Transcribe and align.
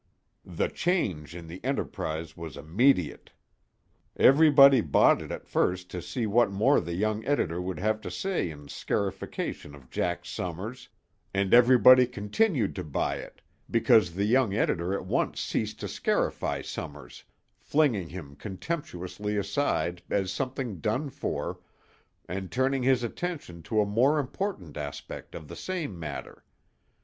The 0.47 0.67
change 0.67 1.35
in 1.35 1.45
the 1.45 1.63
Enterprise 1.63 2.35
was 2.35 2.57
immediate. 2.57 3.29
Everybody 4.17 4.81
bought 4.81 5.21
it 5.21 5.31
at 5.31 5.47
first 5.47 5.91
to 5.91 6.01
see 6.01 6.25
what 6.25 6.49
more 6.49 6.81
the 6.81 6.95
young 6.95 7.23
editor 7.23 7.61
would 7.61 7.77
have 7.77 8.01
to 8.01 8.09
say 8.09 8.49
in 8.49 8.67
scarification 8.67 9.75
of 9.75 9.91
Jack 9.91 10.25
Summers, 10.25 10.89
and 11.35 11.53
everybody 11.53 12.07
continued 12.07 12.75
to 12.77 12.83
buy 12.83 13.17
it, 13.17 13.41
because 13.69 14.15
the 14.15 14.25
young 14.25 14.55
editor 14.55 14.95
at 14.95 15.05
once 15.05 15.39
ceased 15.39 15.79
to 15.81 15.87
scarify 15.87 16.63
Summers, 16.63 17.23
flinging 17.59 18.09
him 18.09 18.35
contemptuously 18.35 19.37
aside 19.37 20.01
as 20.09 20.31
something 20.33 20.79
done 20.79 21.11
for, 21.11 21.59
and 22.27 22.51
turning 22.51 22.81
his 22.81 23.03
attention 23.03 23.61
to 23.61 23.79
a 23.81 23.85
more 23.85 24.17
important 24.17 24.77
aspect 24.77 25.35
of 25.35 25.47
the 25.47 25.55
same 25.55 25.99
matter. 25.99 26.43